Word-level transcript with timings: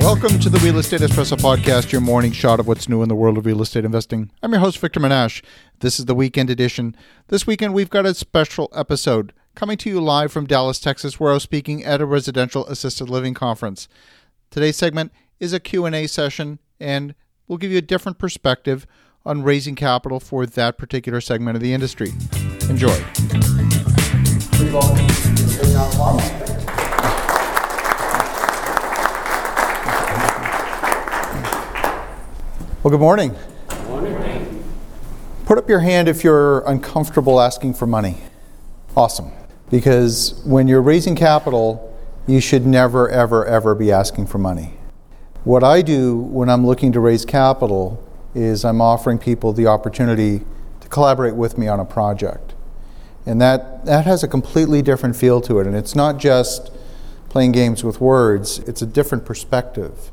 Welcome 0.00 0.40
to 0.40 0.48
the 0.48 0.58
Real 0.64 0.78
Estate 0.78 1.02
Espresso 1.02 1.36
Podcast, 1.36 1.92
your 1.92 2.00
morning 2.00 2.32
shot 2.32 2.58
of 2.58 2.66
what's 2.66 2.88
new 2.88 3.02
in 3.02 3.10
the 3.10 3.14
world 3.14 3.36
of 3.36 3.44
real 3.44 3.60
estate 3.60 3.84
investing. 3.84 4.30
I'm 4.42 4.50
your 4.50 4.60
host, 4.60 4.78
Victor 4.78 4.98
Menasce. 4.98 5.42
This 5.80 5.98
is 6.00 6.06
the 6.06 6.14
weekend 6.14 6.48
edition. 6.48 6.96
This 7.28 7.46
weekend, 7.46 7.74
we've 7.74 7.90
got 7.90 8.06
a 8.06 8.14
special 8.14 8.70
episode 8.74 9.34
coming 9.54 9.76
to 9.76 9.90
you 9.90 10.00
live 10.00 10.32
from 10.32 10.46
Dallas, 10.46 10.80
Texas, 10.80 11.20
where 11.20 11.32
I 11.32 11.34
was 11.34 11.42
speaking 11.42 11.84
at 11.84 12.00
a 12.00 12.06
residential 12.06 12.66
assisted 12.66 13.10
living 13.10 13.34
conference. 13.34 13.88
Today's 14.50 14.76
segment 14.76 15.12
is 15.38 15.52
a 15.52 15.60
Q&A 15.60 16.06
session, 16.06 16.60
and 16.80 17.14
we'll 17.46 17.58
give 17.58 17.70
you 17.70 17.78
a 17.78 17.82
different 17.82 18.18
perspective 18.18 18.86
on 19.26 19.42
raising 19.42 19.74
capital 19.74 20.18
for 20.18 20.46
that 20.46 20.78
particular 20.78 21.20
segment 21.20 21.56
of 21.56 21.62
the 21.62 21.74
industry. 21.74 22.12
Enjoy. 22.70 22.96
Well, 32.82 32.90
good 32.90 33.00
morning. 33.00 33.36
Good 33.68 33.88
morning. 33.88 34.64
Put 35.44 35.58
up 35.58 35.68
your 35.68 35.80
hand 35.80 36.08
if 36.08 36.24
you're 36.24 36.60
uncomfortable 36.60 37.38
asking 37.38 37.74
for 37.74 37.86
money. 37.86 38.16
Awesome. 38.96 39.32
Because 39.70 40.40
when 40.46 40.66
you're 40.66 40.80
raising 40.80 41.14
capital, 41.14 41.94
you 42.26 42.40
should 42.40 42.64
never, 42.64 43.06
ever, 43.10 43.44
ever 43.44 43.74
be 43.74 43.92
asking 43.92 44.28
for 44.28 44.38
money. 44.38 44.78
What 45.44 45.62
I 45.62 45.82
do 45.82 46.16
when 46.16 46.48
I'm 46.48 46.66
looking 46.66 46.90
to 46.92 47.00
raise 47.00 47.26
capital 47.26 48.02
is 48.34 48.64
I'm 48.64 48.80
offering 48.80 49.18
people 49.18 49.52
the 49.52 49.66
opportunity 49.66 50.46
to 50.80 50.88
collaborate 50.88 51.34
with 51.34 51.58
me 51.58 51.68
on 51.68 51.80
a 51.80 51.84
project. 51.84 52.54
And 53.26 53.42
that, 53.42 53.84
that 53.84 54.06
has 54.06 54.22
a 54.22 54.28
completely 54.28 54.80
different 54.80 55.16
feel 55.16 55.42
to 55.42 55.60
it. 55.60 55.66
And 55.66 55.76
it's 55.76 55.94
not 55.94 56.16
just 56.16 56.72
playing 57.28 57.52
games 57.52 57.84
with 57.84 58.00
words, 58.00 58.58
it's 58.60 58.80
a 58.80 58.86
different 58.86 59.26
perspective. 59.26 60.10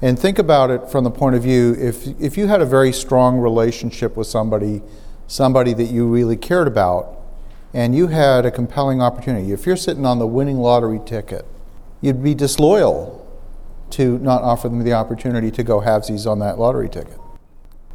And 0.00 0.18
think 0.18 0.38
about 0.38 0.70
it 0.70 0.88
from 0.90 1.04
the 1.04 1.10
point 1.10 1.34
of 1.34 1.42
view 1.42 1.74
if, 1.78 2.06
if 2.20 2.36
you 2.36 2.46
had 2.46 2.60
a 2.60 2.66
very 2.66 2.92
strong 2.92 3.38
relationship 3.38 4.16
with 4.16 4.26
somebody, 4.26 4.82
somebody 5.26 5.74
that 5.74 5.86
you 5.86 6.06
really 6.06 6.36
cared 6.36 6.68
about, 6.68 7.16
and 7.74 7.94
you 7.94 8.06
had 8.06 8.46
a 8.46 8.50
compelling 8.50 9.02
opportunity, 9.02 9.52
if 9.52 9.66
you're 9.66 9.76
sitting 9.76 10.06
on 10.06 10.18
the 10.18 10.26
winning 10.26 10.58
lottery 10.58 11.00
ticket, 11.04 11.44
you'd 12.00 12.22
be 12.22 12.34
disloyal 12.34 13.26
to 13.90 14.18
not 14.18 14.42
offer 14.42 14.68
them 14.68 14.84
the 14.84 14.92
opportunity 14.92 15.50
to 15.50 15.62
go 15.62 15.80
halvesies 15.80 16.30
on 16.30 16.38
that 16.38 16.58
lottery 16.58 16.88
ticket. 16.88 17.18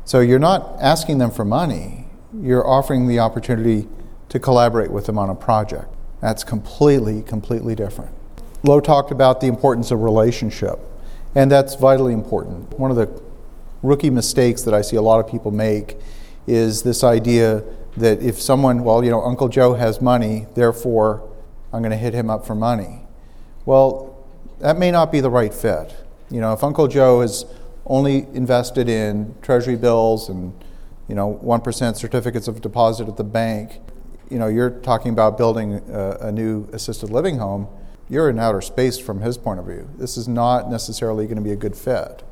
So 0.06 0.20
you're 0.20 0.40
not 0.40 0.76
asking 0.82 1.20
them 1.20 1.32
for 1.32 1.46
money, 1.46 2.06
you're 2.38 2.68
offering 2.68 3.08
the 3.08 3.20
opportunity 3.20 3.88
to 4.30 4.40
collaborate 4.40 4.92
with 4.92 5.06
them 5.06 5.18
on 5.18 5.30
a 5.30 5.36
project. 5.36 5.88
That's 6.20 6.44
completely, 6.44 7.22
completely 7.22 7.76
different. 7.76 8.12
Lowe 8.64 8.80
talked 8.80 9.12
about 9.12 9.40
the 9.40 9.48
importance 9.48 9.92
of 9.92 10.02
relationship. 10.02 10.80
And 11.36 11.52
that's 11.52 11.76
vitally 11.76 12.14
important. 12.14 12.78
One 12.78 12.92
of 12.92 12.98
the 12.98 13.22
rookie 13.82 14.10
mistakes 14.10 14.62
that 14.64 14.74
I 14.74 14.82
see 14.82 14.96
a 14.96 15.02
lot 15.02 15.20
of 15.20 15.30
people 15.30 15.52
make 15.52 15.98
is 16.48 16.84
this 16.84 17.04
idea 17.04 17.64
that 17.98 18.22
if 18.22 18.42
someone, 18.42 18.84
well, 18.84 19.04
you 19.04 19.12
know, 19.12 19.22
Uncle 19.22 19.50
Joe 19.50 19.74
has 19.74 20.02
money, 20.02 20.48
therefore 20.56 21.30
I'm 21.72 21.82
going 21.82 21.92
to 21.92 21.98
hit 21.98 22.14
him 22.14 22.30
up 22.30 22.46
for 22.46 22.56
money. 22.56 23.02
Well, 23.66 24.26
that 24.60 24.78
may 24.78 24.92
not 24.92 25.12
be 25.12 25.20
the 25.22 25.30
right 25.30 25.54
fit. 25.54 25.96
You 26.30 26.42
know, 26.42 26.54
if 26.54 26.64
Uncle 26.64 26.88
Joe 26.88 27.22
is 27.22 27.46
only 27.86 28.28
invested 28.34 28.88
in 28.88 29.36
treasury 29.42 29.76
bills 29.76 30.30
and, 30.30 30.54
you 31.08 31.16
know, 31.16 31.40
1% 31.44 31.96
certificates 31.96 32.48
of 32.48 32.62
deposit 32.62 33.08
at 33.08 33.18
the 33.18 33.24
bank, 33.24 33.80
you 34.30 34.40
know, 34.40 34.48
you're 34.48 34.70
talking 34.70 35.12
about 35.12 35.38
building 35.38 35.76
a, 35.92 36.28
a 36.28 36.32
new 36.32 36.68
assisted 36.72 37.10
living 37.10 37.38
home 37.38 37.68
you're 38.10 38.30
in 38.30 38.40
outer 38.40 38.62
space 38.62 38.98
from 39.00 39.22
his 39.22 39.38
point 39.38 39.60
of 39.60 39.66
view. 39.66 39.90
This 39.98 40.18
is 40.18 40.28
not 40.28 40.70
necessarily 40.70 41.26
going 41.26 41.38
to 41.38 41.44
be 41.44 41.52
a 41.52 41.56
good 41.56 41.76
fit. 41.76 42.24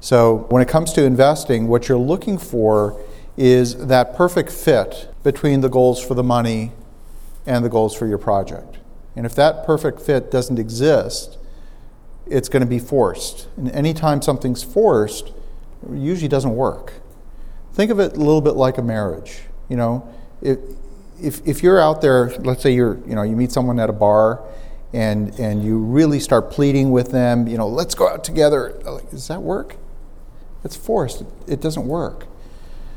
So, 0.00 0.46
when 0.50 0.62
it 0.62 0.68
comes 0.68 0.92
to 0.94 1.04
investing, 1.04 1.68
what 1.68 1.88
you're 1.88 1.98
looking 1.98 2.38
for 2.38 3.00
is 3.36 3.86
that 3.86 4.14
perfect 4.14 4.50
fit 4.50 5.08
between 5.22 5.60
the 5.60 5.68
goals 5.68 6.02
for 6.02 6.14
the 6.14 6.22
money 6.22 6.72
and 7.44 7.64
the 7.64 7.68
goals 7.68 7.94
for 7.94 8.06
your 8.06 8.18
project. 8.18 8.78
And 9.14 9.24
if 9.24 9.34
that 9.34 9.64
perfect 9.64 10.00
fit 10.00 10.30
doesn't 10.30 10.58
exist, 10.58 11.38
it's 12.26 12.48
going 12.48 12.60
to 12.60 12.66
be 12.66 12.78
forced. 12.78 13.48
And 13.56 13.70
anytime 13.72 14.20
something's 14.20 14.62
forced, 14.62 15.28
it 15.28 15.96
usually 15.96 16.28
doesn't 16.28 16.54
work. 16.54 16.94
Think 17.72 17.90
of 17.90 18.00
it 18.00 18.14
a 18.14 18.18
little 18.18 18.40
bit 18.40 18.56
like 18.56 18.78
a 18.78 18.82
marriage. 18.82 19.42
You 19.68 19.76
know, 19.76 20.14
if, 20.42 20.58
if, 21.22 21.46
if 21.46 21.62
you're 21.62 21.80
out 21.80 22.02
there, 22.02 22.30
let's 22.38 22.62
say 22.62 22.72
you're, 22.72 22.98
you 23.06 23.14
know, 23.14 23.22
you 23.22 23.36
meet 23.36 23.52
someone 23.52 23.78
at 23.78 23.88
a 23.88 23.92
bar 23.92 24.42
and 24.96 25.38
and 25.38 25.62
you 25.62 25.78
really 25.78 26.18
start 26.18 26.50
pleading 26.50 26.90
with 26.90 27.12
them, 27.12 27.46
you 27.46 27.58
know, 27.58 27.68
let's 27.68 27.94
go 27.94 28.08
out 28.08 28.24
together. 28.24 28.80
Like, 28.82 29.10
does 29.10 29.28
that 29.28 29.42
work? 29.42 29.76
It's 30.64 30.74
forced. 30.74 31.22
It 31.46 31.60
doesn't 31.60 31.86
work. 31.86 32.26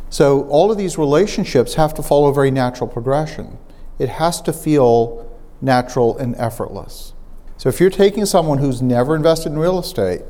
So 0.10 0.48
all 0.48 0.72
of 0.72 0.78
these 0.78 0.98
relationships 0.98 1.74
have 1.76 1.94
to 1.96 2.02
follow 2.02 2.30
a 2.30 2.34
very 2.34 2.52
natural 2.52 2.88
progression. 2.88 3.58
It 4.00 4.10
has 4.10 4.42
to 4.44 4.54
feel 4.54 5.30
natural 5.62 6.18
and 6.18 6.36
effortless. 6.38 7.14
So 7.58 7.68
if 7.68 7.82
you're 7.82 7.90
taking 7.90 8.26
someone 8.26 8.60
who's 8.60 8.82
never 8.82 9.14
invested 9.14 9.52
in 9.52 9.60
real 9.60 9.78
estate 9.78 10.22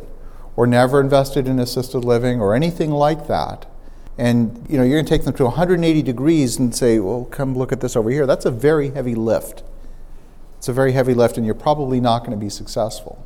or 0.56 0.66
never 0.66 1.00
invested 1.00 1.48
in 1.48 1.60
assisted 1.60 2.00
living 2.00 2.42
or 2.42 2.56
anything 2.56 2.90
like 2.90 3.28
that, 3.28 3.68
and 4.18 4.66
you 4.68 4.78
know 4.78 4.84
you're 4.84 4.98
going 4.98 5.06
to 5.06 5.10
take 5.10 5.24
them 5.24 5.36
to 5.36 5.44
180 5.46 6.02
degrees 6.02 6.58
and 6.58 6.76
say, 6.76 6.98
"Well, 6.98 7.26
come 7.26 7.56
look 7.56 7.72
at 7.72 7.80
this 7.80 7.96
over 7.96 8.10
here." 8.10 8.26
That's 8.26 8.46
a 8.46 8.52
very 8.52 8.90
heavy 8.90 9.14
lift. 9.14 9.62
It's 10.60 10.68
a 10.68 10.74
very 10.74 10.92
heavy 10.92 11.14
lift, 11.14 11.38
and 11.38 11.46
you're 11.46 11.56
probably 11.56 12.02
not 12.02 12.20
going 12.20 12.32
to 12.32 12.38
be 12.38 12.50
successful. 12.50 13.26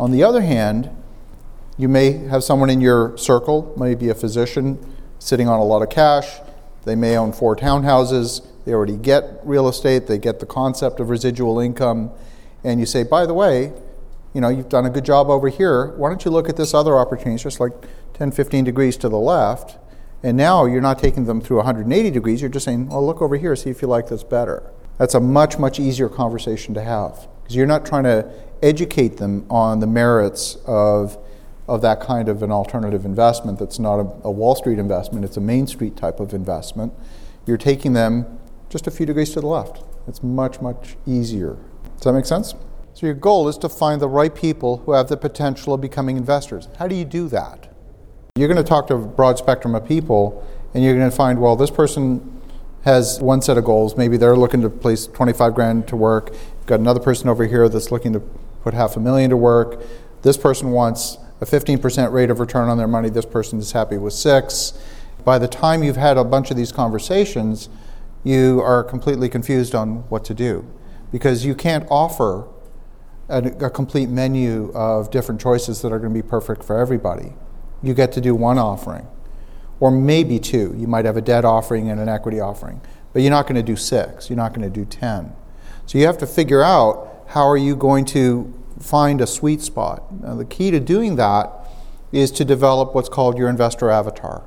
On 0.00 0.10
the 0.10 0.24
other 0.24 0.40
hand, 0.40 0.90
you 1.78 1.88
may 1.88 2.12
have 2.26 2.42
someone 2.42 2.70
in 2.70 2.80
your 2.80 3.16
circle, 3.16 3.72
maybe 3.78 4.08
a 4.08 4.16
physician, 4.16 4.84
sitting 5.20 5.46
on 5.46 5.60
a 5.60 5.64
lot 5.64 5.82
of 5.82 5.90
cash. 5.90 6.40
They 6.84 6.96
may 6.96 7.16
own 7.16 7.32
four 7.32 7.54
townhouses. 7.54 8.44
They 8.64 8.72
already 8.72 8.96
get 8.96 9.38
real 9.44 9.68
estate. 9.68 10.08
They 10.08 10.18
get 10.18 10.40
the 10.40 10.46
concept 10.46 10.98
of 10.98 11.08
residual 11.08 11.60
income. 11.60 12.10
And 12.64 12.80
you 12.80 12.86
say, 12.86 13.04
by 13.04 13.26
the 13.26 13.34
way, 13.34 13.72
you 14.34 14.40
know, 14.40 14.48
you've 14.48 14.68
done 14.68 14.84
a 14.84 14.90
good 14.90 15.04
job 15.04 15.30
over 15.30 15.48
here. 15.48 15.94
Why 15.96 16.08
don't 16.08 16.24
you 16.24 16.32
look 16.32 16.48
at 16.48 16.56
this 16.56 16.74
other 16.74 16.98
opportunity? 16.98 17.34
It's 17.34 17.44
just 17.44 17.60
like 17.60 17.74
10, 18.14 18.32
15 18.32 18.64
degrees 18.64 18.96
to 18.96 19.08
the 19.08 19.18
left. 19.18 19.78
And 20.24 20.36
now 20.36 20.64
you're 20.64 20.80
not 20.80 20.98
taking 20.98 21.26
them 21.26 21.40
through 21.40 21.58
180 21.58 22.10
degrees. 22.10 22.40
You're 22.40 22.50
just 22.50 22.64
saying, 22.64 22.88
well, 22.88 23.06
look 23.06 23.22
over 23.22 23.36
here, 23.36 23.54
see 23.54 23.70
if 23.70 23.82
you 23.82 23.86
like 23.86 24.08
this 24.08 24.24
better. 24.24 24.64
That's 24.98 25.14
a 25.14 25.20
much, 25.20 25.58
much 25.58 25.80
easier 25.80 26.08
conversation 26.08 26.74
to 26.74 26.82
have 26.82 27.28
because 27.42 27.56
you're 27.56 27.66
not 27.66 27.84
trying 27.84 28.04
to 28.04 28.30
educate 28.62 29.16
them 29.16 29.44
on 29.50 29.80
the 29.80 29.86
merits 29.86 30.56
of, 30.66 31.18
of 31.66 31.82
that 31.82 32.00
kind 32.00 32.28
of 32.28 32.42
an 32.42 32.52
alternative 32.52 33.04
investment 33.04 33.58
that's 33.58 33.78
not 33.78 33.98
a, 33.98 34.06
a 34.24 34.30
Wall 34.30 34.54
Street 34.54 34.78
investment, 34.78 35.24
it's 35.24 35.36
a 35.36 35.40
Main 35.40 35.66
Street 35.66 35.96
type 35.96 36.20
of 36.20 36.32
investment. 36.32 36.92
You're 37.46 37.58
taking 37.58 37.92
them 37.92 38.38
just 38.68 38.86
a 38.86 38.90
few 38.90 39.04
degrees 39.04 39.32
to 39.34 39.40
the 39.40 39.46
left. 39.46 39.82
It's 40.06 40.22
much, 40.22 40.60
much 40.60 40.96
easier. 41.06 41.56
Does 41.96 42.04
that 42.04 42.12
make 42.12 42.24
sense? 42.24 42.54
So, 42.94 43.06
your 43.06 43.14
goal 43.14 43.48
is 43.48 43.56
to 43.58 43.68
find 43.68 44.00
the 44.00 44.08
right 44.08 44.34
people 44.34 44.78
who 44.78 44.92
have 44.92 45.08
the 45.08 45.16
potential 45.16 45.72
of 45.72 45.80
becoming 45.80 46.16
investors. 46.16 46.68
How 46.78 46.86
do 46.86 46.94
you 46.94 47.04
do 47.04 47.28
that? 47.28 47.72
You're 48.36 48.48
going 48.48 48.62
to 48.62 48.68
talk 48.68 48.86
to 48.88 48.94
a 48.94 48.98
broad 48.98 49.38
spectrum 49.38 49.74
of 49.74 49.86
people, 49.86 50.46
and 50.74 50.84
you're 50.84 50.96
going 50.96 51.10
to 51.10 51.16
find, 51.16 51.40
well, 51.40 51.56
this 51.56 51.70
person 51.70 52.31
has 52.84 53.20
one 53.20 53.40
set 53.42 53.56
of 53.56 53.64
goals. 53.64 53.96
Maybe 53.96 54.16
they're 54.16 54.36
looking 54.36 54.60
to 54.62 54.70
place 54.70 55.06
25 55.06 55.54
grand 55.54 55.88
to 55.88 55.96
work. 55.96 56.30
You've 56.30 56.66
got 56.66 56.80
another 56.80 57.00
person 57.00 57.28
over 57.28 57.46
here 57.46 57.68
that's 57.68 57.90
looking 57.90 58.12
to 58.12 58.20
put 58.62 58.74
half 58.74 58.96
a 58.96 59.00
million 59.00 59.30
to 59.30 59.36
work. 59.36 59.82
This 60.22 60.36
person 60.36 60.70
wants 60.70 61.18
a 61.40 61.44
15% 61.44 62.12
rate 62.12 62.30
of 62.30 62.40
return 62.40 62.68
on 62.68 62.78
their 62.78 62.88
money. 62.88 63.08
This 63.08 63.26
person 63.26 63.58
is 63.58 63.72
happy 63.72 63.98
with 63.98 64.12
six. 64.12 64.72
By 65.24 65.38
the 65.38 65.48
time 65.48 65.82
you've 65.82 65.96
had 65.96 66.16
a 66.16 66.24
bunch 66.24 66.50
of 66.50 66.56
these 66.56 66.72
conversations, 66.72 67.68
you 68.24 68.60
are 68.60 68.84
completely 68.84 69.28
confused 69.28 69.74
on 69.74 70.08
what 70.08 70.24
to 70.26 70.34
do 70.34 70.64
because 71.10 71.44
you 71.44 71.54
can't 71.54 71.86
offer 71.90 72.48
a, 73.28 73.42
a 73.64 73.70
complete 73.70 74.08
menu 74.08 74.72
of 74.74 75.10
different 75.10 75.40
choices 75.40 75.82
that 75.82 75.92
are 75.92 75.98
going 75.98 76.12
to 76.12 76.22
be 76.22 76.26
perfect 76.26 76.64
for 76.64 76.78
everybody. 76.78 77.32
You 77.82 77.94
get 77.94 78.12
to 78.12 78.20
do 78.20 78.34
one 78.34 78.58
offering 78.58 79.06
or 79.82 79.90
maybe 79.90 80.38
two. 80.38 80.72
You 80.78 80.86
might 80.86 81.04
have 81.06 81.16
a 81.16 81.20
debt 81.20 81.44
offering 81.44 81.90
and 81.90 81.98
an 81.98 82.08
equity 82.08 82.38
offering, 82.38 82.80
but 83.12 83.20
you're 83.20 83.32
not 83.32 83.48
going 83.48 83.56
to 83.56 83.64
do 83.64 83.74
six. 83.74 84.30
You're 84.30 84.36
not 84.36 84.54
going 84.54 84.62
to 84.62 84.70
do 84.70 84.84
10. 84.84 85.34
So 85.86 85.98
you 85.98 86.06
have 86.06 86.18
to 86.18 86.26
figure 86.28 86.62
out 86.62 87.24
how 87.30 87.48
are 87.48 87.56
you 87.56 87.74
going 87.74 88.04
to 88.04 88.54
find 88.78 89.20
a 89.20 89.26
sweet 89.26 89.60
spot. 89.60 90.22
Now, 90.22 90.36
the 90.36 90.44
key 90.44 90.70
to 90.70 90.78
doing 90.78 91.16
that 91.16 91.50
is 92.12 92.30
to 92.30 92.44
develop 92.44 92.94
what's 92.94 93.08
called 93.08 93.36
your 93.36 93.48
investor 93.48 93.90
avatar. 93.90 94.44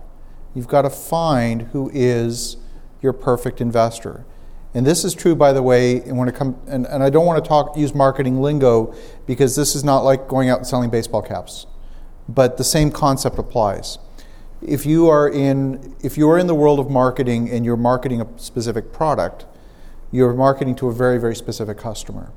You've 0.54 0.70
got 0.70 0.84
to 0.84 0.90
find 0.90 1.64
who 1.64 1.92
is 1.94 2.56
your 3.02 3.12
perfect 3.12 3.60
investor. 3.60 4.24
And 4.74 4.88
this 4.88 5.04
is 5.04 5.14
true, 5.14 5.36
by 5.36 5.52
the 5.52 5.62
way, 5.62 6.00
when 6.00 6.30
it 6.30 6.36
comes, 6.36 6.56
and, 6.70 6.86
and 6.86 7.04
I 7.04 7.10
don't 7.10 7.26
want 7.26 7.44
to 7.44 7.48
talk 7.48 7.76
use 7.76 7.94
marketing 7.94 8.40
lingo 8.40 8.96
because 9.28 9.58
this 9.58 9.76
is 9.76 9.84
not 9.84 10.06
like 10.06 10.30
going 10.30 10.48
out 10.48 10.60
and 10.60 10.68
selling 10.68 10.90
baseball 10.90 11.22
caps, 11.22 11.66
but 12.30 12.56
the 12.56 12.64
same 12.64 12.90
concept 12.90 13.38
applies 13.38 13.98
if 14.62 14.86
you 14.86 15.08
are 15.10 15.30
in 15.30 15.96
if 16.02 16.18
you 16.18 16.30
are 16.30 16.38
in 16.38 16.48
the 16.48 16.56
world 16.56 16.80
of 16.80 16.90
marketing 16.90 17.50
and 17.50 17.66
you're 17.66 17.78
marketing 17.78 18.22
a 18.22 18.28
specific 18.38 18.92
product, 18.92 19.46
you're 20.12 20.34
marketing 20.34 20.76
to 20.76 20.88
a 20.88 20.94
very 20.94 21.20
very 21.20 21.36
specific 21.36 21.78
customer. 21.78 22.32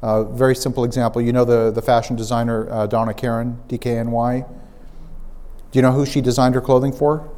Uh, 0.00 0.22
very 0.24 0.54
simple 0.54 0.84
example. 0.84 1.20
You 1.20 1.32
know 1.32 1.44
the, 1.44 1.70
the 1.72 1.82
fashion 1.82 2.14
designer 2.14 2.70
uh, 2.70 2.86
Donna 2.86 3.12
Karan, 3.12 3.60
DKNY? 3.68 4.48
Do 5.70 5.78
you 5.78 5.82
know 5.82 5.92
who 5.92 6.06
she 6.06 6.20
designed 6.20 6.54
her 6.54 6.60
clothing 6.60 6.92
for? 6.92 7.28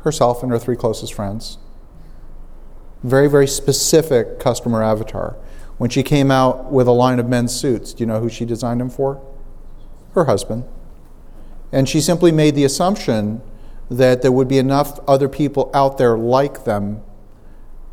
Herself 0.00 0.42
and 0.42 0.52
her 0.52 0.58
three 0.58 0.76
closest 0.76 1.12
friends. 1.12 1.58
Very, 3.02 3.28
very 3.28 3.48
specific 3.48 4.38
customer 4.38 4.82
avatar. 4.82 5.36
When 5.78 5.90
she 5.90 6.02
came 6.02 6.30
out 6.30 6.72
with 6.72 6.86
a 6.86 6.92
line 6.92 7.18
of 7.18 7.28
men's 7.28 7.54
suits, 7.54 7.92
do 7.92 8.02
you 8.02 8.06
know 8.06 8.20
who 8.20 8.30
she 8.30 8.44
designed 8.44 8.80
them 8.80 8.88
for? 8.88 9.20
Her 10.14 10.24
husband. 10.24 10.64
And 11.72 11.88
she 11.88 12.00
simply 12.00 12.32
made 12.32 12.54
the 12.54 12.64
assumption 12.64 13.42
that 13.90 14.22
there 14.22 14.32
would 14.32 14.48
be 14.48 14.58
enough 14.58 14.98
other 15.08 15.28
people 15.28 15.70
out 15.74 15.98
there 15.98 16.16
like 16.16 16.64
them 16.64 17.02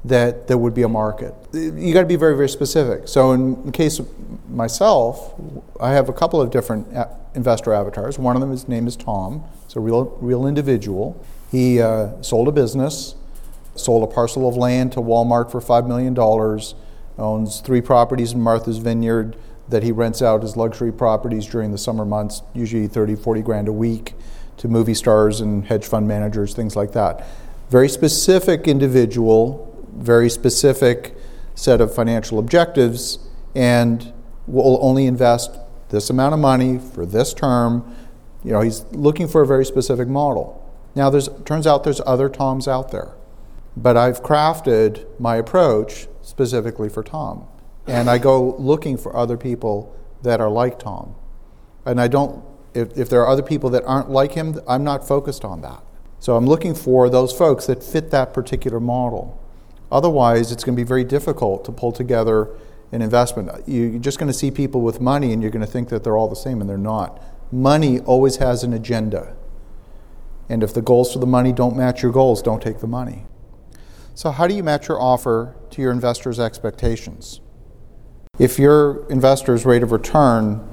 that 0.05 0.47
there 0.47 0.57
would 0.57 0.73
be 0.73 0.83
a 0.83 0.89
market. 0.89 1.33
You 1.53 1.93
got 1.93 2.01
to 2.01 2.07
be 2.07 2.15
very, 2.15 2.35
very 2.35 2.49
specific. 2.49 3.07
So, 3.07 3.31
in 3.31 3.65
the 3.65 3.71
case 3.71 3.99
of 3.99 4.09
myself, 4.49 5.33
I 5.79 5.91
have 5.91 6.09
a 6.09 6.13
couple 6.13 6.41
of 6.41 6.51
different 6.51 6.87
investor 7.35 7.73
avatars. 7.73 8.19
One 8.19 8.35
of 8.35 8.41
them, 8.41 8.51
his 8.51 8.67
name 8.67 8.85
is 8.85 8.95
Tom. 8.95 9.43
It's 9.65 9.75
a 9.75 9.79
real, 9.79 10.17
real 10.19 10.45
individual. 10.45 11.23
He 11.51 11.81
uh, 11.81 12.21
sold 12.21 12.47
a 12.47 12.51
business, 12.51 13.15
sold 13.75 14.03
a 14.03 14.13
parcel 14.13 14.47
of 14.47 14.57
land 14.57 14.91
to 14.93 14.99
Walmart 14.99 15.51
for 15.51 15.61
$5 15.61 15.87
million, 15.87 16.17
owns 17.17 17.61
three 17.61 17.81
properties 17.81 18.33
in 18.33 18.41
Martha's 18.41 18.79
Vineyard 18.79 19.37
that 19.69 19.83
he 19.83 19.91
rents 19.91 20.21
out 20.21 20.41
his 20.41 20.57
luxury 20.57 20.91
properties 20.91 21.45
during 21.45 21.71
the 21.71 21.77
summer 21.77 22.05
months, 22.05 22.41
usually 22.53 22.87
30, 22.87 23.15
40 23.15 23.41
grand 23.41 23.67
a 23.67 23.73
week, 23.73 24.13
to 24.57 24.67
movie 24.67 24.93
stars 24.93 25.41
and 25.41 25.65
hedge 25.65 25.85
fund 25.85 26.07
managers, 26.07 26.53
things 26.53 26.75
like 26.75 26.91
that. 26.91 27.25
Very 27.69 27.89
specific 27.89 28.67
individual, 28.67 29.85
very 29.95 30.29
specific 30.29 31.15
set 31.55 31.81
of 31.81 31.93
financial 31.93 32.39
objectives, 32.39 33.19
and 33.55 34.13
will 34.47 34.79
only 34.81 35.05
invest 35.05 35.57
this 35.89 36.09
amount 36.09 36.33
of 36.33 36.39
money 36.39 36.77
for 36.77 37.05
this 37.05 37.33
term. 37.33 37.95
You 38.43 38.51
know, 38.51 38.61
he's 38.61 38.83
looking 38.91 39.27
for 39.27 39.41
a 39.41 39.47
very 39.47 39.65
specific 39.65 40.07
model. 40.07 40.59
Now, 40.95 41.09
there's 41.09 41.29
turns 41.45 41.65
out 41.65 41.83
there's 41.83 42.01
other 42.05 42.29
Toms 42.29 42.67
out 42.67 42.91
there, 42.91 43.13
but 43.75 43.97
I've 43.97 44.21
crafted 44.21 45.05
my 45.19 45.37
approach 45.37 46.07
specifically 46.21 46.89
for 46.89 47.03
Tom, 47.03 47.47
and 47.87 48.09
I 48.09 48.17
go 48.17 48.55
looking 48.57 48.97
for 48.97 49.15
other 49.15 49.37
people 49.37 49.95
that 50.21 50.39
are 50.39 50.49
like 50.49 50.79
Tom, 50.79 51.15
and 51.85 51.99
I 51.99 52.07
don't. 52.07 52.43
If, 52.73 52.97
if 52.97 53.09
there 53.09 53.21
are 53.21 53.27
other 53.27 53.43
people 53.43 53.69
that 53.71 53.83
aren't 53.85 54.09
like 54.09 54.31
him, 54.31 54.59
I'm 54.67 54.83
not 54.83 55.07
focused 55.07 55.45
on 55.45 55.61
that. 55.61 55.83
So 56.19 56.35
I'm 56.35 56.47
looking 56.47 56.73
for 56.73 57.09
those 57.09 57.31
folks 57.31 57.67
that 57.67 57.83
fit 57.83 58.09
that 58.11 58.33
particular 58.33 58.79
model. 58.79 59.39
Otherwise, 59.91 60.51
it's 60.51 60.63
going 60.63 60.75
to 60.75 60.81
be 60.81 60.87
very 60.87 61.03
difficult 61.03 61.65
to 61.65 61.71
pull 61.71 61.91
together 61.91 62.49
an 62.91 63.01
investment. 63.01 63.51
You're 63.67 63.99
just 63.99 64.17
going 64.17 64.31
to 64.31 64.33
see 64.33 64.49
people 64.49 64.81
with 64.81 64.99
money 65.01 65.33
and 65.33 65.41
you're 65.41 65.51
going 65.51 65.65
to 65.65 65.71
think 65.71 65.89
that 65.89 66.03
they're 66.03 66.17
all 66.17 66.29
the 66.29 66.35
same, 66.35 66.61
and 66.61 66.69
they're 66.69 66.77
not. 66.77 67.21
Money 67.51 67.99
always 67.99 68.37
has 68.37 68.63
an 68.63 68.73
agenda. 68.73 69.35
And 70.49 70.63
if 70.63 70.73
the 70.73 70.81
goals 70.81 71.13
for 71.13 71.19
the 71.19 71.27
money 71.27 71.51
don't 71.51 71.75
match 71.75 72.01
your 72.01 72.11
goals, 72.11 72.41
don't 72.41 72.61
take 72.61 72.79
the 72.79 72.87
money. 72.87 73.25
So, 74.15 74.31
how 74.31 74.47
do 74.47 74.55
you 74.55 74.63
match 74.63 74.87
your 74.87 75.01
offer 75.01 75.55
to 75.71 75.81
your 75.81 75.91
investors' 75.91 76.39
expectations? 76.39 77.41
If 78.39 78.57
your 78.57 79.05
investor's 79.11 79.63
rate 79.63 79.83
of 79.83 79.91
return 79.91 80.67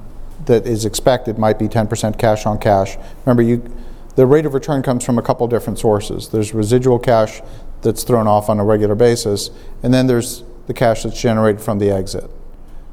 that 0.45 0.65
is 0.65 0.83
expected 0.83 1.37
might 1.37 1.59
be 1.59 1.67
10% 1.67 2.17
cash 2.17 2.47
on 2.47 2.57
cash, 2.57 2.97
remember 3.23 3.43
you, 3.43 3.71
the 4.15 4.25
rate 4.25 4.47
of 4.47 4.55
return 4.55 4.81
comes 4.81 5.05
from 5.05 5.19
a 5.19 5.21
couple 5.21 5.47
different 5.47 5.77
sources. 5.77 6.29
There's 6.29 6.55
residual 6.55 6.97
cash 6.97 7.39
that's 7.83 8.03
thrown 8.03 8.25
off 8.25 8.49
on 8.49 8.59
a 8.59 8.65
regular 8.65 8.95
basis, 8.95 9.51
and 9.83 9.93
then 9.93 10.07
there's 10.07 10.43
the 10.65 10.73
cash 10.73 11.03
that's 11.03 11.21
generated 11.21 11.61
from 11.61 11.77
the 11.77 11.91
exit. 11.91 12.31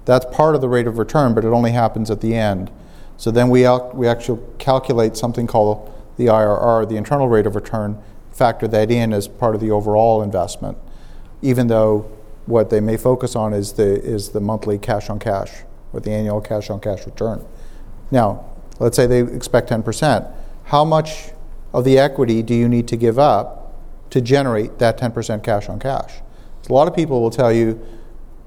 That's 0.05 0.27
part 0.37 0.55
of 0.55 0.61
the 0.61 0.69
rate 0.69 0.87
of 0.87 0.99
return, 0.99 1.33
but 1.33 1.47
it 1.47 1.49
only 1.49 1.71
happens 1.71 2.11
at 2.11 2.21
the 2.21 2.35
end. 2.35 2.71
So 3.17 3.31
then 3.31 3.49
we, 3.49 3.65
al- 3.65 3.91
we 3.95 4.07
actually 4.07 4.43
calculate 4.59 5.17
something 5.17 5.47
called 5.47 5.91
the 6.19 6.27
IRR, 6.27 6.87
the 6.87 6.97
internal 6.97 7.27
rate 7.27 7.47
of 7.47 7.57
return, 7.57 7.97
factor 8.33 8.69
that 8.69 8.91
in 8.91 9.15
as 9.15 9.29
part 9.29 9.55
of 9.55 9.63
the 9.63 9.71
overall 9.71 10.21
investment, 10.23 10.77
even 11.41 11.69
though 11.69 12.18
what 12.49 12.71
they 12.71 12.81
may 12.81 12.97
focus 12.97 13.37
on 13.37 13.53
is 13.53 13.75
the, 13.75 14.03
is 14.03 14.31
the 14.31 14.41
monthly 14.41 14.79
cash 14.79 15.11
on 15.11 15.19
cash 15.19 15.51
or 15.93 16.01
the 16.01 16.11
annual 16.11 16.41
cash 16.41 16.71
on 16.71 16.81
cash 16.81 17.07
return. 17.07 17.45
Now, 18.11 18.45
let's 18.79 18.97
say 18.97 19.07
they 19.07 19.21
expect 19.21 19.71
10%. 19.71 20.33
How 20.65 20.85
much 20.85 21.31
of 21.73 21.85
the 21.85 21.99
equity 21.99 22.43
do 22.43 22.55
you 22.55 22.69
need 22.69 22.89
to 22.89 22.97
give 22.97 23.19
up 23.19 23.59
to 24.11 24.21
generate 24.21 24.79
that 24.79 24.99
10% 24.99 25.43
cash 25.43 25.69
on 25.69 25.79
cash. 25.79 26.15
A 26.69 26.73
lot 26.73 26.89
of 26.89 26.95
people 26.95 27.21
will 27.21 27.31
tell 27.31 27.53
you, 27.53 27.81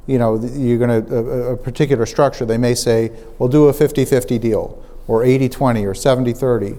you 0.07 0.17
know, 0.17 0.39
you're 0.53 0.77
going 0.77 1.05
to, 1.05 1.15
a, 1.15 1.53
a 1.53 1.57
particular 1.57 2.05
structure, 2.05 2.45
they 2.45 2.57
may 2.57 2.75
say, 2.75 3.11
we'll 3.37 3.49
do 3.49 3.65
a 3.65 3.73
50 3.73 4.05
50 4.05 4.39
deal, 4.39 4.83
or 5.07 5.23
80 5.23 5.49
20, 5.49 5.85
or 5.85 5.93
70 5.93 6.33
30. 6.33 6.75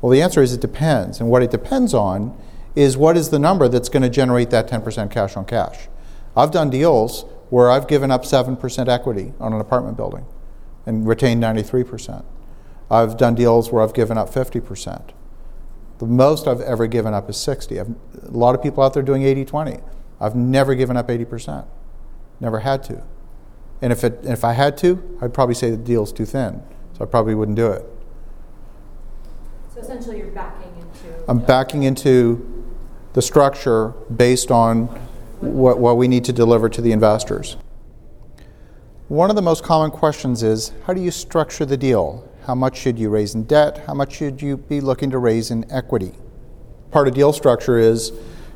Well, 0.00 0.10
the 0.10 0.22
answer 0.22 0.42
is 0.42 0.52
it 0.52 0.60
depends. 0.60 1.20
And 1.20 1.30
what 1.30 1.42
it 1.42 1.50
depends 1.50 1.94
on 1.94 2.36
is 2.74 2.96
what 2.96 3.16
is 3.16 3.30
the 3.30 3.38
number 3.38 3.68
that's 3.68 3.88
going 3.88 4.02
to 4.02 4.10
generate 4.10 4.50
that 4.50 4.68
10% 4.68 5.10
cash 5.10 5.36
on 5.36 5.44
cash. 5.44 5.88
I've 6.36 6.50
done 6.50 6.70
deals 6.70 7.24
where 7.50 7.70
I've 7.70 7.86
given 7.86 8.10
up 8.10 8.22
7% 8.22 8.88
equity 8.88 9.32
on 9.38 9.52
an 9.52 9.60
apartment 9.60 9.96
building 9.96 10.24
and 10.86 11.06
retained 11.06 11.42
93%. 11.42 12.24
I've 12.90 13.16
done 13.16 13.34
deals 13.34 13.70
where 13.70 13.82
I've 13.82 13.94
given 13.94 14.18
up 14.18 14.30
50%. 14.30 15.10
The 15.98 16.06
most 16.06 16.48
I've 16.48 16.60
ever 16.60 16.86
given 16.86 17.14
up 17.14 17.30
is 17.30 17.36
60. 17.36 17.78
I've, 17.78 17.88
a 17.88 18.30
lot 18.30 18.54
of 18.54 18.62
people 18.62 18.82
out 18.82 18.94
there 18.94 19.02
doing 19.02 19.22
80 19.22 19.44
20. 19.44 19.80
I've 20.20 20.34
never 20.34 20.74
given 20.74 20.96
up 20.96 21.08
80%. 21.08 21.66
Never 22.40 22.60
had 22.60 22.82
to. 22.84 23.02
And 23.80 23.92
if, 23.92 24.04
it, 24.04 24.20
if 24.22 24.44
I 24.44 24.52
had 24.52 24.76
to, 24.78 25.18
I'd 25.20 25.34
probably 25.34 25.54
say 25.54 25.70
the 25.70 25.76
deal's 25.76 26.12
too 26.12 26.24
thin. 26.24 26.62
So 26.96 27.04
I 27.04 27.06
probably 27.06 27.34
wouldn't 27.34 27.56
do 27.56 27.70
it. 27.70 27.84
So 29.74 29.80
essentially, 29.80 30.18
you're 30.18 30.28
backing 30.28 30.72
into. 30.76 31.24
I'm 31.28 31.38
backing 31.40 31.82
into 31.82 32.64
the 33.12 33.22
structure 33.22 33.88
based 34.14 34.50
on 34.50 34.88
what, 35.42 35.78
what 35.78 35.96
we 35.96 36.08
need 36.08 36.24
to 36.24 36.32
deliver 36.32 36.68
to 36.68 36.80
the 36.80 36.92
investors. 36.92 37.56
One 39.08 39.28
of 39.28 39.36
the 39.36 39.42
most 39.42 39.62
common 39.62 39.90
questions 39.90 40.42
is 40.42 40.72
how 40.86 40.94
do 40.94 41.00
you 41.00 41.10
structure 41.10 41.66
the 41.66 41.76
deal? 41.76 42.26
How 42.46 42.54
much 42.54 42.78
should 42.78 42.98
you 42.98 43.10
raise 43.10 43.34
in 43.34 43.44
debt? 43.44 43.82
How 43.86 43.94
much 43.94 44.14
should 44.14 44.40
you 44.40 44.56
be 44.56 44.80
looking 44.80 45.10
to 45.10 45.18
raise 45.18 45.50
in 45.50 45.70
equity? 45.70 46.12
Part 46.90 47.08
of 47.08 47.14
deal 47.14 47.32
structure 47.32 47.78
is, 47.78 48.12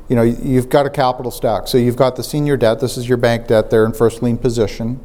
you 0.09 0.15
know, 0.15 0.23
you've 0.23 0.69
got 0.69 0.85
a 0.85 0.89
capital 0.89 1.31
stack. 1.31 1.67
So 1.67 1.77
you've 1.77 1.95
got 1.95 2.15
the 2.15 2.23
senior 2.23 2.57
debt. 2.57 2.79
This 2.79 2.97
is 2.97 3.07
your 3.07 3.17
bank 3.17 3.47
debt. 3.47 3.69
They're 3.69 3.85
in 3.85 3.93
first 3.93 4.23
lien 4.23 4.37
position. 4.37 4.99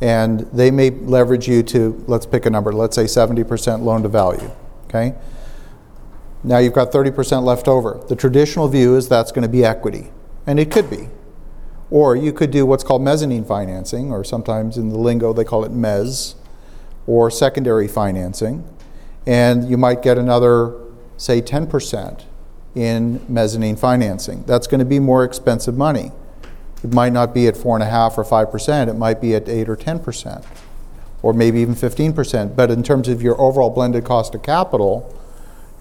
And 0.00 0.40
they 0.52 0.70
may 0.70 0.90
leverage 0.90 1.46
you 1.46 1.62
to, 1.64 2.02
let's 2.08 2.26
pick 2.26 2.46
a 2.46 2.50
number, 2.50 2.72
let's 2.72 2.96
say 2.96 3.04
70% 3.04 3.82
loan 3.82 4.02
to 4.02 4.08
value. 4.08 4.50
Okay? 4.86 5.14
Now 6.42 6.58
you've 6.58 6.72
got 6.72 6.90
30% 6.90 7.44
left 7.44 7.68
over. 7.68 8.02
The 8.08 8.16
traditional 8.16 8.66
view 8.66 8.96
is 8.96 9.08
that's 9.08 9.30
going 9.30 9.42
to 9.42 9.48
be 9.48 9.64
equity. 9.64 10.10
And 10.46 10.58
it 10.58 10.70
could 10.70 10.90
be. 10.90 11.08
Or 11.90 12.14
you 12.14 12.32
could 12.32 12.50
do 12.50 12.64
what's 12.64 12.84
called 12.84 13.02
mezzanine 13.02 13.44
financing, 13.44 14.12
or 14.12 14.22
sometimes 14.22 14.76
in 14.76 14.90
the 14.90 14.98
lingo 14.98 15.32
they 15.32 15.44
call 15.44 15.64
it 15.64 15.72
mezz 15.72 16.34
or 17.06 17.30
secondary 17.30 17.88
financing, 17.88 18.64
and 19.26 19.68
you 19.68 19.76
might 19.76 20.02
get 20.02 20.16
another, 20.16 20.74
say, 21.16 21.42
10% 21.42 22.24
in 22.76 23.20
mezzanine 23.28 23.76
financing. 23.76 24.44
That's 24.44 24.68
going 24.68 24.78
to 24.78 24.84
be 24.84 25.00
more 25.00 25.24
expensive 25.24 25.76
money. 25.76 26.12
It 26.84 26.92
might 26.92 27.12
not 27.12 27.34
be 27.34 27.48
at 27.48 27.54
4.5 27.54 28.18
or 28.18 28.24
5%, 28.24 28.88
it 28.88 28.94
might 28.94 29.20
be 29.20 29.34
at 29.34 29.48
8 29.48 29.68
or 29.68 29.76
10%, 29.76 30.44
or 31.22 31.32
maybe 31.32 31.60
even 31.60 31.74
15%. 31.74 32.54
But 32.54 32.70
in 32.70 32.82
terms 32.84 33.08
of 33.08 33.20
your 33.20 33.38
overall 33.40 33.70
blended 33.70 34.04
cost 34.04 34.34
of 34.34 34.42
capital, 34.42 35.12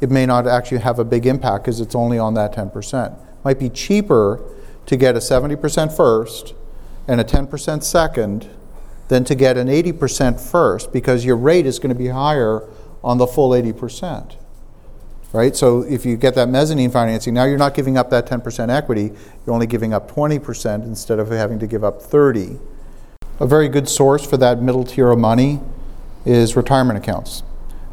it 0.01 0.09
may 0.09 0.25
not 0.25 0.47
actually 0.47 0.79
have 0.79 0.97
a 0.97 1.05
big 1.05 1.27
impact 1.27 1.65
because 1.65 1.79
it's 1.79 1.95
only 1.95 2.17
on 2.17 2.33
that 2.33 2.53
10%. 2.53 3.15
Might 3.43 3.59
be 3.59 3.69
cheaper 3.69 4.41
to 4.85 4.97
get 4.97 5.15
a 5.15 5.19
70% 5.19 5.95
first 5.95 6.53
and 7.07 7.21
a 7.21 7.23
10% 7.23 7.83
second 7.83 8.49
than 9.07 9.23
to 9.23 9.35
get 9.35 9.57
an 9.57 9.67
80% 9.67 10.39
first 10.39 10.93
because 10.93 11.25
your 11.25 11.35
rate 11.35 11.65
is 11.65 11.79
going 11.79 11.89
to 11.89 11.95
be 11.95 12.07
higher 12.07 12.67
on 13.03 13.17
the 13.17 13.27
full 13.27 13.51
80%. 13.51 14.35
Right? 15.31 15.55
So 15.55 15.81
if 15.83 16.05
you 16.05 16.17
get 16.17 16.35
that 16.35 16.49
mezzanine 16.49 16.89
financing, 16.89 17.33
now 17.33 17.45
you're 17.45 17.57
not 17.57 17.75
giving 17.75 17.97
up 17.97 18.09
that 18.09 18.25
10% 18.25 18.69
equity, 18.69 19.11
you're 19.45 19.53
only 19.53 19.67
giving 19.67 19.93
up 19.93 20.11
20% 20.11 20.83
instead 20.83 21.19
of 21.19 21.29
having 21.29 21.59
to 21.59 21.67
give 21.67 21.83
up 21.83 22.01
30. 22.01 22.59
A 23.39 23.47
very 23.47 23.69
good 23.69 23.87
source 23.87 24.25
for 24.25 24.37
that 24.37 24.61
middle 24.61 24.83
tier 24.83 25.11
of 25.11 25.19
money 25.19 25.61
is 26.25 26.55
retirement 26.55 26.97
accounts. 26.97 27.43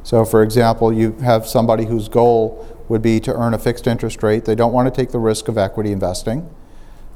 So 0.03 0.25
for 0.25 0.43
example, 0.43 0.93
you 0.93 1.13
have 1.19 1.47
somebody 1.47 1.85
whose 1.85 2.09
goal 2.09 2.76
would 2.89 3.03
be 3.03 3.21
to 3.21 3.35
earn 3.35 3.55
a 3.55 3.59
fixed 3.59 3.87
interest 3.87 4.23
rate. 4.23 4.45
They 4.45 4.55
don't 4.55 4.73
want 4.73 4.93
to 4.93 5.01
take 5.01 5.11
the 5.11 5.19
risk 5.19 5.49
of 5.49 5.59
equity 5.59 5.93
investing. 5.93 6.49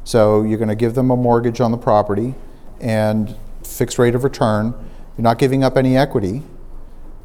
So 0.05 0.43
you're 0.43 0.59
going 0.59 0.69
to 0.69 0.75
give 0.75 0.95
them 0.95 1.11
a 1.11 1.17
mortgage 1.17 1.61
on 1.61 1.71
the 1.71 1.79
property 1.79 2.35
and 2.81 3.37
fixed 3.63 3.99
rate 3.99 4.15
of 4.15 4.25
return. 4.25 4.75
You're 5.17 5.23
not 5.23 5.39
giving 5.39 5.63
up 5.63 5.77
any 5.77 5.97
equity. 5.97 6.43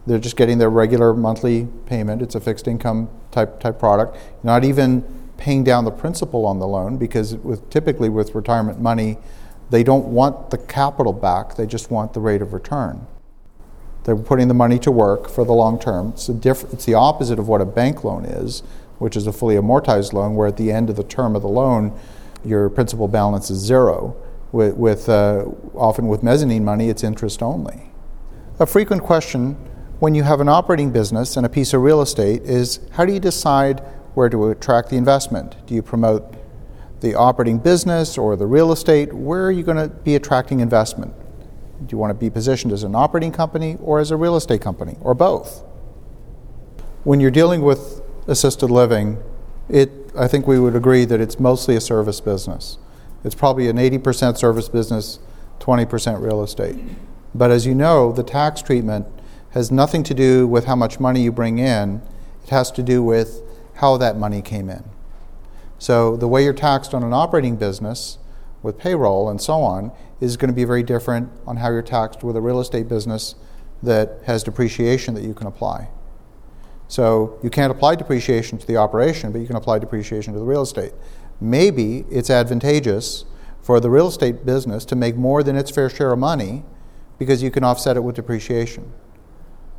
They're 0.05 0.19
just 0.19 0.35
getting 0.35 0.57
their 0.59 0.69
regular 0.69 1.13
monthly 1.13 1.67
payment. 1.85 2.21
It's 2.21 2.35
a 2.35 2.39
fixed 2.39 2.67
income 2.67 3.09
type 3.31 3.59
type 3.59 3.79
product. 3.79 4.15
You're 4.15 4.53
not 4.53 4.63
even 4.63 5.03
paying 5.37 5.63
down 5.63 5.85
the 5.85 5.91
principal 5.91 6.45
on 6.45 6.59
the 6.59 6.67
loan 6.67 6.97
because 6.97 7.35
with 7.35 7.69
typically 7.69 8.09
with 8.09 8.35
retirement 8.35 8.79
money, 8.79 9.17
They 9.69 9.83
don't 9.83 10.05
want 10.05 10.51
the 10.51 10.57
capital 10.57 11.13
back, 11.13 11.55
they 11.55 11.65
just 11.65 11.89
want 11.89 12.13
the 12.13 12.19
rate 12.19 12.41
of 12.41 12.53
return. 12.53 13.07
They're 14.05 14.15
putting 14.15 14.47
the 14.47 14.53
money 14.53 14.79
to 14.79 14.91
work 14.91 15.27
for 15.29 15.43
the 15.43 15.51
long 15.51 15.79
term. 15.79 16.09
It's, 16.09 16.27
diff- 16.27 16.71
it's 16.71 16.85
the 16.85 16.93
opposite 16.93 17.39
of 17.39 17.47
what 17.47 17.59
a 17.59 17.65
bank 17.65 18.03
loan 18.03 18.23
is, 18.23 18.61
which 18.99 19.17
is 19.17 19.27
a 19.27 19.33
fully 19.33 19.55
amortized 19.55 20.13
loan, 20.13 20.35
where 20.35 20.47
at 20.47 20.57
the 20.57 20.71
end 20.71 20.89
of 20.89 20.95
the 20.95 21.03
term 21.03 21.35
of 21.35 21.41
the 21.41 21.49
loan, 21.49 21.91
your 22.45 22.69
principal 22.69 23.07
balance 23.07 23.49
is 23.49 23.57
zero. 23.59 24.15
With, 24.51 24.77
with 24.77 25.09
uh, 25.09 25.45
often 25.73 26.07
with 26.07 26.23
mezzanine 26.23 26.63
money, 26.63 26.87
it's 26.87 27.03
interest 27.03 27.41
only. 27.41 27.91
A 28.59 28.65
frequent 28.65 29.03
question 29.03 29.57
when 29.99 30.13
you 30.13 30.23
have 30.23 30.39
an 30.39 30.49
operating 30.49 30.91
business 30.91 31.35
and 31.35 31.45
a 31.45 31.49
piece 31.49 31.73
of 31.73 31.81
real 31.81 32.01
estate 32.01 32.43
is 32.43 32.79
how 32.91 33.05
do 33.05 33.13
you 33.13 33.19
decide 33.19 33.79
where 34.13 34.29
to 34.29 34.49
attract 34.49 34.89
the 34.89 34.97
investment? 34.97 35.55
Do 35.65 35.73
you 35.73 35.81
promote 35.81 36.35
the 37.01 37.15
operating 37.15 37.57
business 37.57 38.17
or 38.17 38.35
the 38.35 38.45
real 38.45 38.71
estate? 38.71 39.13
Where 39.13 39.45
are 39.45 39.51
you 39.51 39.63
going 39.63 39.77
to 39.77 39.87
be 39.87 40.15
attracting 40.15 40.59
investment? 40.59 41.13
Do 41.79 41.87
you 41.91 41.97
want 41.97 42.11
to 42.11 42.13
be 42.13 42.29
positioned 42.29 42.71
as 42.71 42.83
an 42.83 42.95
operating 42.95 43.31
company 43.31 43.77
or 43.81 43.99
as 43.99 44.11
a 44.11 44.17
real 44.17 44.35
estate 44.35 44.61
company 44.61 44.97
or 45.01 45.13
both? 45.13 45.63
When 47.03 47.19
you're 47.19 47.31
dealing 47.31 47.61
with 47.61 48.01
assisted 48.27 48.71
living, 48.71 49.21
it, 49.69 49.91
I 50.17 50.27
think 50.27 50.47
we 50.47 50.59
would 50.59 50.75
agree 50.75 51.05
that 51.05 51.19
it's 51.19 51.39
mostly 51.39 51.75
a 51.75 51.81
service 51.81 52.21
business. 52.21 52.77
It's 53.23 53.35
probably 53.35 53.67
an 53.67 53.77
80% 53.77 54.37
service 54.37 54.69
business, 54.69 55.19
20% 55.59 56.21
real 56.21 56.43
estate. 56.43 56.77
But 57.33 57.51
as 57.51 57.65
you 57.65 57.75
know, 57.75 58.11
the 58.11 58.23
tax 58.23 58.61
treatment 58.61 59.07
has 59.51 59.71
nothing 59.71 60.03
to 60.03 60.13
do 60.13 60.47
with 60.47 60.65
how 60.65 60.75
much 60.75 60.99
money 60.99 61.21
you 61.21 61.31
bring 61.31 61.59
in, 61.59 62.01
it 62.43 62.49
has 62.49 62.71
to 62.71 62.83
do 62.83 63.03
with 63.03 63.41
how 63.75 63.97
that 63.97 64.17
money 64.17 64.41
came 64.41 64.69
in. 64.69 64.83
So 65.79 66.15
the 66.15 66.27
way 66.27 66.43
you're 66.43 66.53
taxed 66.53 66.93
on 66.93 67.03
an 67.03 67.13
operating 67.13 67.55
business 67.55 68.17
with 68.65 68.77
payroll 68.77 69.29
and 69.29 69.39
so 69.39 69.61
on 69.61 69.91
is 70.19 70.35
going 70.35 70.49
to 70.49 70.55
be 70.55 70.65
very 70.65 70.83
different 70.83 71.29
on 71.45 71.57
how 71.57 71.69
you're 71.69 71.81
taxed 71.81 72.23
with 72.23 72.35
a 72.35 72.41
real 72.41 72.59
estate 72.59 72.89
business 72.89 73.35
that 73.83 74.19
has 74.25 74.43
depreciation 74.43 75.13
that 75.13 75.23
you 75.23 75.33
can 75.33 75.47
apply. 75.47 75.87
So 76.87 77.39
you 77.43 77.49
can't 77.49 77.71
apply 77.71 77.95
depreciation 77.95 78.57
to 78.57 78.67
the 78.67 78.77
operation, 78.77 79.31
but 79.31 79.39
you 79.39 79.47
can 79.47 79.55
apply 79.55 79.79
depreciation 79.79 80.33
to 80.33 80.39
the 80.39 80.45
real 80.45 80.63
estate. 80.63 80.93
Maybe 81.39 82.05
it's 82.09 82.29
advantageous 82.29 83.25
for 83.61 83.79
the 83.79 83.89
real 83.89 84.07
estate 84.07 84.45
business 84.45 84.85
to 84.85 84.95
make 84.95 85.15
more 85.15 85.43
than 85.43 85.55
its 85.55 85.71
fair 85.71 85.89
share 85.89 86.11
of 86.11 86.19
money 86.19 86.63
because 87.17 87.41
you 87.41 87.51
can 87.51 87.63
offset 87.63 87.97
it 87.97 88.01
with 88.01 88.15
depreciation. 88.15 88.91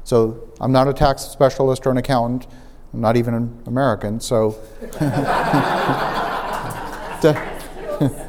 So 0.04 0.48
I'm 0.60 0.72
not 0.72 0.88
a 0.88 0.92
tax 0.92 1.22
specialist 1.22 1.86
or 1.86 1.90
an 1.90 1.96
accountant. 1.96 2.46
I'm 2.92 3.00
not 3.00 3.16
even 3.16 3.34
an 3.34 3.62
American, 3.66 4.20
so. 4.20 4.56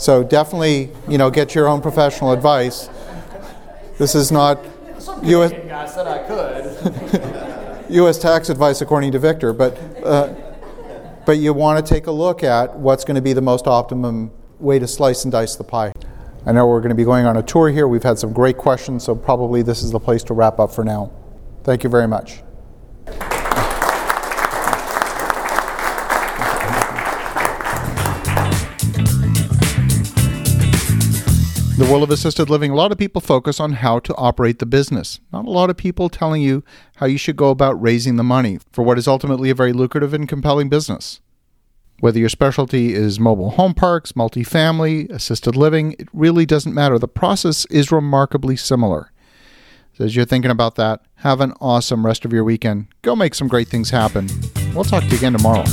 so 0.00 0.22
definitely, 0.22 0.90
you 1.08 1.18
know, 1.18 1.30
get 1.30 1.54
your 1.54 1.68
own 1.68 1.80
professional 1.80 2.32
advice. 2.32 2.88
This 3.98 4.14
is 4.14 4.32
not 4.32 4.64
U.S. 5.22 5.52
I 5.52 5.86
said 5.86 6.06
I 6.06 6.26
could. 6.26 7.90
U.S. 7.90 8.18
tax 8.18 8.48
advice 8.48 8.80
according 8.80 9.12
to 9.12 9.18
Victor, 9.18 9.52
but 9.52 9.76
uh, 10.04 10.32
but 11.26 11.38
you 11.38 11.52
want 11.52 11.84
to 11.84 11.94
take 11.94 12.06
a 12.06 12.10
look 12.10 12.42
at 12.42 12.76
what's 12.76 13.04
going 13.04 13.16
to 13.16 13.20
be 13.20 13.32
the 13.32 13.42
most 13.42 13.66
optimum 13.66 14.30
way 14.58 14.78
to 14.78 14.88
slice 14.88 15.24
and 15.24 15.32
dice 15.32 15.56
the 15.56 15.64
pie. 15.64 15.92
I 16.46 16.52
know 16.52 16.66
we're 16.66 16.80
going 16.80 16.90
to 16.90 16.94
be 16.94 17.04
going 17.04 17.26
on 17.26 17.36
a 17.36 17.42
tour 17.42 17.68
here. 17.68 17.86
We've 17.86 18.02
had 18.02 18.18
some 18.18 18.32
great 18.32 18.56
questions, 18.56 19.04
so 19.04 19.14
probably 19.14 19.62
this 19.62 19.82
is 19.82 19.90
the 19.90 20.00
place 20.00 20.22
to 20.24 20.34
wrap 20.34 20.58
up 20.58 20.72
for 20.72 20.84
now. 20.84 21.12
Thank 21.62 21.84
you 21.84 21.90
very 21.90 22.08
much. 22.08 22.42
The 31.80 31.90
world 31.90 32.02
of 32.02 32.10
assisted 32.10 32.50
living, 32.50 32.70
a 32.70 32.74
lot 32.74 32.92
of 32.92 32.98
people 32.98 33.22
focus 33.22 33.58
on 33.58 33.72
how 33.72 33.98
to 33.98 34.14
operate 34.16 34.58
the 34.58 34.66
business. 34.66 35.18
Not 35.32 35.46
a 35.46 35.50
lot 35.50 35.70
of 35.70 35.78
people 35.78 36.10
telling 36.10 36.42
you 36.42 36.62
how 36.96 37.06
you 37.06 37.16
should 37.16 37.36
go 37.36 37.48
about 37.48 37.80
raising 37.80 38.16
the 38.16 38.22
money 38.22 38.58
for 38.70 38.82
what 38.82 38.98
is 38.98 39.08
ultimately 39.08 39.48
a 39.48 39.54
very 39.54 39.72
lucrative 39.72 40.12
and 40.12 40.28
compelling 40.28 40.68
business. 40.68 41.20
Whether 42.00 42.18
your 42.18 42.28
specialty 42.28 42.92
is 42.92 43.18
mobile 43.18 43.52
home 43.52 43.72
parks, 43.72 44.12
multifamily, 44.12 45.10
assisted 45.10 45.56
living, 45.56 45.96
it 45.98 46.08
really 46.12 46.44
doesn't 46.44 46.74
matter. 46.74 46.98
The 46.98 47.08
process 47.08 47.64
is 47.70 47.90
remarkably 47.90 48.56
similar. 48.56 49.10
So 49.94 50.04
as 50.04 50.14
you're 50.14 50.26
thinking 50.26 50.50
about 50.50 50.74
that, 50.74 51.00
have 51.16 51.40
an 51.40 51.54
awesome 51.62 52.04
rest 52.04 52.26
of 52.26 52.32
your 52.34 52.44
weekend. 52.44 52.88
Go 53.00 53.16
make 53.16 53.34
some 53.34 53.48
great 53.48 53.68
things 53.68 53.88
happen. 53.88 54.28
We'll 54.74 54.84
talk 54.84 55.04
to 55.04 55.08
you 55.08 55.16
again 55.16 55.32
tomorrow. 55.32 55.64